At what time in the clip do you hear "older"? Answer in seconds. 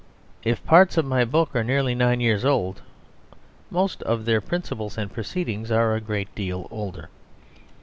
6.71-7.09